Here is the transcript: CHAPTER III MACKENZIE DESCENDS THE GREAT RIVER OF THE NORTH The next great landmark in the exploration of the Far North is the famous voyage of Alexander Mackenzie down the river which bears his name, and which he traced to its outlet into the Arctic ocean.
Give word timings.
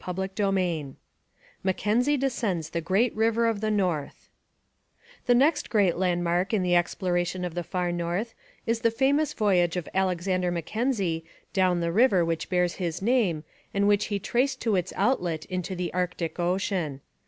CHAPTER 0.03 0.27
III 0.51 0.95
MACKENZIE 1.63 2.17
DESCENDS 2.17 2.71
THE 2.71 2.81
GREAT 2.81 3.15
RIVER 3.15 3.45
OF 3.45 3.61
THE 3.61 3.69
NORTH 3.69 4.29
The 5.27 5.35
next 5.35 5.69
great 5.69 5.95
landmark 5.95 6.55
in 6.55 6.63
the 6.63 6.75
exploration 6.75 7.45
of 7.45 7.53
the 7.53 7.61
Far 7.61 7.91
North 7.91 8.33
is 8.65 8.79
the 8.79 8.89
famous 8.89 9.33
voyage 9.33 9.77
of 9.77 9.87
Alexander 9.93 10.49
Mackenzie 10.49 11.23
down 11.53 11.81
the 11.81 11.91
river 11.91 12.25
which 12.25 12.49
bears 12.49 12.73
his 12.81 13.03
name, 13.03 13.43
and 13.75 13.87
which 13.87 14.05
he 14.05 14.17
traced 14.17 14.59
to 14.61 14.75
its 14.75 14.91
outlet 14.95 15.45
into 15.45 15.75
the 15.75 15.93
Arctic 15.93 16.39
ocean. 16.39 17.01